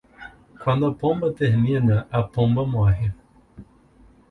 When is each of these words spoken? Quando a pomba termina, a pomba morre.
Quando 0.63 0.87
a 0.87 0.95
pomba 0.95 1.31
termina, 1.31 2.07
a 2.09 2.23
pomba 2.23 2.65
morre. 2.65 3.13